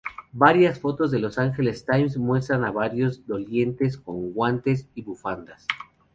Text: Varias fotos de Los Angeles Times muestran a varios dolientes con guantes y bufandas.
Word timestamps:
Varias 0.33 0.79
fotos 0.79 1.11
de 1.11 1.19
Los 1.19 1.37
Angeles 1.37 1.85
Times 1.85 2.17
muestran 2.17 2.65
a 2.65 2.71
varios 2.71 3.27
dolientes 3.27 3.99
con 3.99 4.33
guantes 4.33 4.89
y 4.95 5.03
bufandas. 5.03 5.67